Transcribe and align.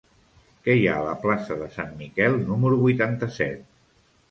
Què 0.67 0.73
hi 0.77 0.87
ha 0.91 0.95
a 1.01 1.03
la 1.07 1.13
plaça 1.25 1.59
de 1.61 1.69
Sant 1.77 1.93
Miquel 2.01 2.41
número 2.49 2.83
vuitanta-set? 2.83 3.73